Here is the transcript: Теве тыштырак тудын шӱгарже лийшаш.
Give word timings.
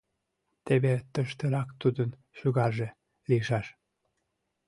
Теве 0.65 0.93
тыштырак 1.13 1.69
тудын 1.81 2.09
шӱгарже 2.37 2.89
лийшаш. 3.29 3.67